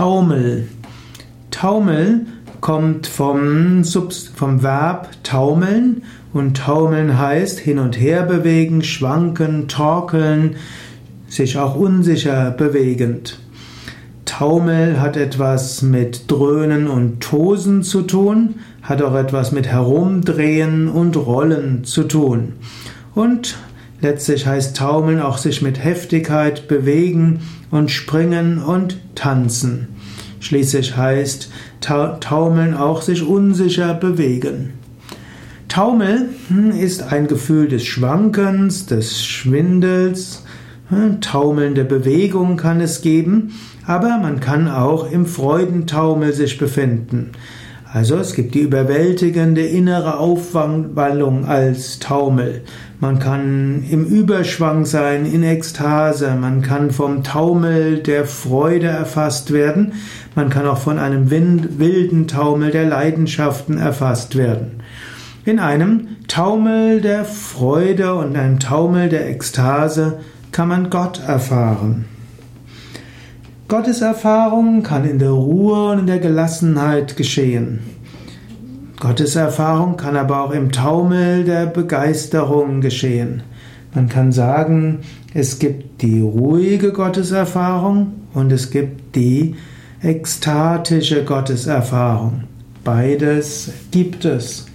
Taumel. 0.00 0.66
Taumel 1.50 2.24
kommt 2.62 3.06
vom, 3.06 3.84
vom 3.84 4.62
Verb 4.62 5.10
taumeln 5.24 6.04
und 6.32 6.56
taumeln 6.56 7.18
heißt 7.18 7.58
hin 7.58 7.78
und 7.78 8.00
her 8.00 8.22
bewegen, 8.22 8.82
schwanken, 8.82 9.68
torkeln, 9.68 10.56
sich 11.28 11.58
auch 11.58 11.76
unsicher 11.76 12.50
bewegend. 12.50 13.40
Taumel 14.24 14.98
hat 15.02 15.18
etwas 15.18 15.82
mit 15.82 16.30
Dröhnen 16.30 16.88
und 16.88 17.20
Tosen 17.20 17.82
zu 17.82 18.00
tun, 18.00 18.54
hat 18.80 19.02
auch 19.02 19.14
etwas 19.14 19.52
mit 19.52 19.66
Herumdrehen 19.66 20.88
und 20.88 21.14
Rollen 21.18 21.84
zu 21.84 22.04
tun. 22.04 22.54
Und 23.14 23.58
letztlich 24.00 24.46
heißt 24.46 24.76
Taumeln 24.76 25.20
auch 25.20 25.38
sich 25.38 25.62
mit 25.62 25.82
Heftigkeit 25.82 26.68
bewegen 26.68 27.40
und 27.70 27.90
springen 27.90 28.62
und 28.62 28.98
tanzen. 29.14 29.88
Schließlich 30.40 30.96
heißt 30.96 31.50
Taumeln 31.80 32.74
auch 32.74 33.02
sich 33.02 33.22
unsicher 33.22 33.94
bewegen. 33.94 34.74
Taumel 35.70 36.30
hm, 36.48 36.72
ist 36.72 37.04
ein 37.04 37.28
Gefühl 37.28 37.68
des 37.68 37.84
Schwankens, 37.84 38.86
des 38.86 39.24
Schwindels, 39.24 40.42
hm, 40.88 41.20
taumelnde 41.20 41.84
Bewegung 41.84 42.56
kann 42.56 42.80
es 42.80 43.02
geben, 43.02 43.52
aber 43.86 44.18
man 44.18 44.40
kann 44.40 44.68
auch 44.68 45.08
im 45.10 45.26
Freudentaumel 45.26 46.32
sich 46.32 46.58
befinden. 46.58 47.30
Also 47.92 48.16
es 48.18 48.34
gibt 48.34 48.54
die 48.54 48.60
überwältigende 48.60 49.62
innere 49.62 50.18
Aufwallung 50.18 51.44
als 51.46 51.98
Taumel. 51.98 52.62
Man 53.00 53.18
kann 53.18 53.82
im 53.90 54.04
Überschwang 54.04 54.86
sein, 54.86 55.26
in 55.26 55.42
Ekstase. 55.42 56.36
Man 56.40 56.62
kann 56.62 56.92
vom 56.92 57.24
Taumel 57.24 57.98
der 57.98 58.26
Freude 58.26 58.86
erfasst 58.86 59.52
werden. 59.52 59.94
Man 60.36 60.50
kann 60.50 60.68
auch 60.68 60.78
von 60.78 61.00
einem 61.00 61.30
wilden 61.30 62.28
Taumel 62.28 62.70
der 62.70 62.86
Leidenschaften 62.86 63.76
erfasst 63.78 64.36
werden. 64.36 64.82
In 65.44 65.58
einem 65.58 66.08
Taumel 66.28 67.00
der 67.00 67.24
Freude 67.24 68.14
und 68.14 68.36
einem 68.36 68.60
Taumel 68.60 69.08
der 69.08 69.28
Ekstase 69.28 70.20
kann 70.52 70.68
man 70.68 70.90
Gott 70.90 71.20
erfahren. 71.26 72.04
Gottes 73.70 74.00
Erfahrung 74.00 74.82
kann 74.82 75.04
in 75.04 75.20
der 75.20 75.30
Ruhe 75.30 75.92
und 75.92 76.00
in 76.00 76.06
der 76.08 76.18
Gelassenheit 76.18 77.16
geschehen. 77.16 77.78
Gottes 78.98 79.36
Erfahrung 79.36 79.96
kann 79.96 80.16
aber 80.16 80.42
auch 80.42 80.50
im 80.50 80.72
Taumel 80.72 81.44
der 81.44 81.66
Begeisterung 81.66 82.80
geschehen. 82.80 83.44
Man 83.94 84.08
kann 84.08 84.32
sagen, 84.32 85.02
es 85.34 85.60
gibt 85.60 86.02
die 86.02 86.20
ruhige 86.20 86.90
Gotteserfahrung 86.92 88.14
und 88.34 88.50
es 88.50 88.72
gibt 88.72 89.14
die 89.14 89.54
ekstatische 90.02 91.22
Gotteserfahrung. 91.22 92.42
Beides 92.82 93.70
gibt 93.92 94.24
es. 94.24 94.66